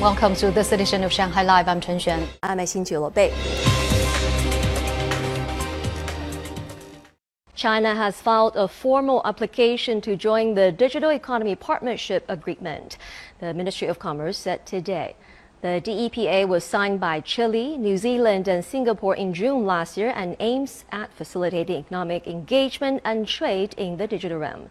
[0.00, 1.68] Welcome to this edition of Shanghai Live.
[1.68, 2.28] I'm Chen Xuan.
[2.42, 3.32] I'm Xin Bei.
[7.54, 12.98] China has filed a formal application to join the Digital Economy Partnership Agreement,
[13.40, 15.16] the Ministry of Commerce said today.
[15.62, 20.36] The DEPA was signed by Chile, New Zealand, and Singapore in June last year and
[20.40, 24.68] aims at facilitating economic engagement and trade in the digital realm.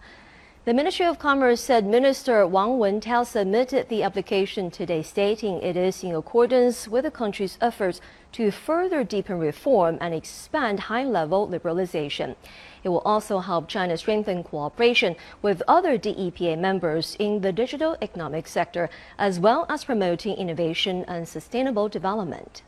[0.65, 6.03] The Ministry of Commerce said Minister Wang Wentao submitted the application today, stating it is
[6.03, 8.01] in accordance with the country's efforts
[8.31, 12.35] to further deepen reform and expand high level liberalization.
[12.83, 18.47] It will also help China strengthen cooperation with other DEPA members in the digital economic
[18.47, 18.89] sector,
[19.19, 22.63] as well as promoting innovation and sustainable development.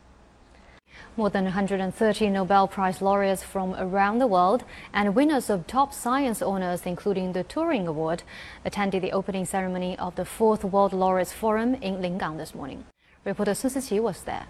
[1.15, 6.41] More than 130 Nobel Prize laureates from around the world and winners of top science
[6.41, 8.23] honors, including the Turing Award,
[8.63, 12.85] attended the opening ceremony of the Fourth World Laureates Forum in Lingang this morning.
[13.25, 14.45] Reporter Sun Siqi was there.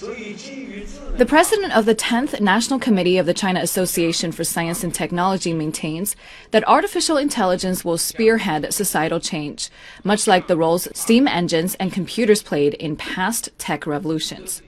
[0.00, 5.52] The president of the 10th National Committee of the China Association for Science and Technology
[5.52, 6.16] maintains
[6.50, 9.70] that artificial intelligence will spearhead societal change,
[10.02, 14.62] much like the roles steam engines and computers played in past tech revolutions.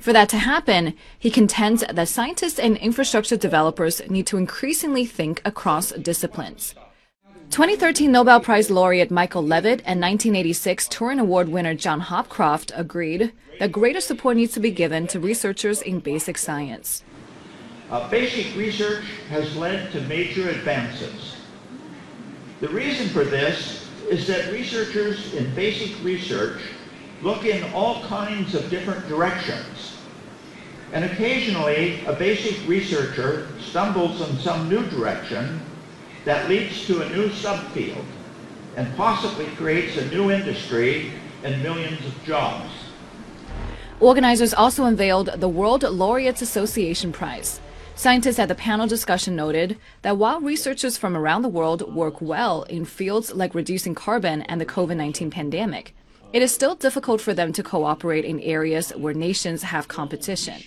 [0.00, 5.42] For that to happen, he contends that scientists and infrastructure developers need to increasingly think
[5.44, 6.74] across disciplines.
[7.50, 13.72] 2013 Nobel Prize laureate Michael Levitt and 1986 Turing Award winner John Hopcroft agreed that
[13.72, 17.04] greater support needs to be given to researchers in basic science.
[17.90, 21.36] Uh, basic research has led to major advances.
[22.60, 26.62] The reason for this is that researchers in basic research
[27.22, 29.96] look in all kinds of different directions.
[30.92, 35.60] And occasionally, a basic researcher stumbles in some new direction
[36.24, 38.04] that leads to a new subfield
[38.76, 41.12] and possibly creates a new industry
[41.44, 42.70] and millions of jobs.
[44.00, 47.60] Organizers also unveiled the World Laureates Association Prize.
[47.94, 52.62] Scientists at the panel discussion noted that while researchers from around the world work well
[52.62, 55.94] in fields like reducing carbon and the COVID 19 pandemic,
[56.32, 60.62] it is still difficult for them to cooperate in areas where nations have competition.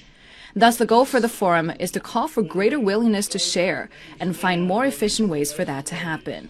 [0.55, 4.35] Thus, the goal for the forum is to call for greater willingness to share and
[4.35, 6.49] find more efficient ways for that to happen.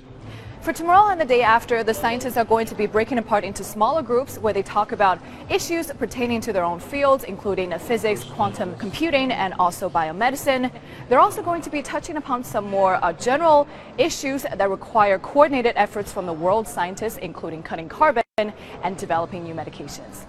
[0.62, 3.64] For tomorrow and the day after, the scientists are going to be breaking apart into
[3.64, 5.20] smaller groups where they talk about
[5.50, 10.72] issues pertaining to their own fields, including physics, quantum computing, and also biomedicine.
[11.10, 15.74] They're also going to be touching upon some more uh, general issues that require coordinated
[15.76, 20.26] efforts from the world scientists, including cutting carbon and developing new medications.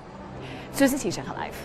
[0.73, 1.57] Susie Live.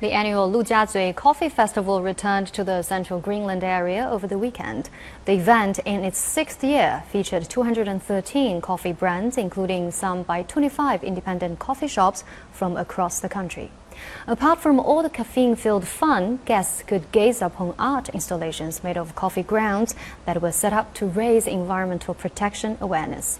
[0.00, 4.88] The annual Lujiazui Coffee Festival returned to the central Greenland area over the weekend.
[5.26, 11.58] The event, in its sixth year, featured 213 coffee brands, including some by 25 independent
[11.58, 13.70] coffee shops from across the country.
[14.26, 19.42] Apart from all the caffeine-filled fun, guests could gaze upon art installations made of coffee
[19.42, 23.38] grounds that were set up to raise environmental protection awareness.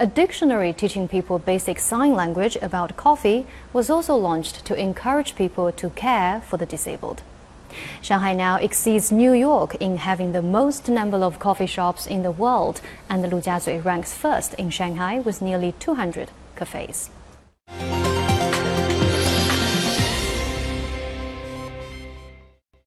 [0.00, 5.70] A dictionary teaching people basic sign language about coffee was also launched to encourage people
[5.70, 7.22] to care for the disabled.
[8.02, 12.32] Shanghai now exceeds New York in having the most number of coffee shops in the
[12.32, 17.10] world, and the Lujiazui ranks first in Shanghai with nearly 200 cafes.